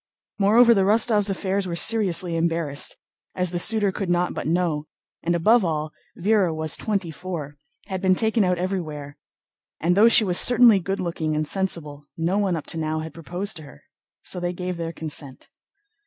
Moreover, 0.39 0.73
the 0.73 0.81
Rostóvs' 0.81 1.29
affairs 1.29 1.67
were 1.67 1.75
seriously 1.75 2.35
embarrassed, 2.35 2.97
as 3.35 3.51
the 3.51 3.59
suitor 3.59 3.91
could 3.91 4.09
not 4.09 4.33
but 4.33 4.47
know; 4.47 4.87
and 5.21 5.35
above 5.35 5.63
all, 5.63 5.93
Véra 6.19 6.55
was 6.55 6.75
twenty 6.75 7.11
four, 7.11 7.55
had 7.85 8.01
been 8.01 8.15
taken 8.15 8.43
out 8.43 8.57
everywhere, 8.57 9.15
and 9.79 9.95
though 9.95 10.07
she 10.09 10.23
was 10.23 10.39
certainly 10.39 10.79
good 10.79 10.99
looking 10.99 11.35
and 11.35 11.47
sensible, 11.47 12.07
no 12.17 12.39
one 12.39 12.55
up 12.55 12.65
to 12.65 12.79
now 12.79 13.01
had 13.01 13.13
proposed 13.13 13.57
to 13.57 13.63
her. 13.65 13.83
So 14.23 14.39
they 14.39 14.53
gave 14.53 14.77
their 14.77 14.91
consent. 14.91 15.49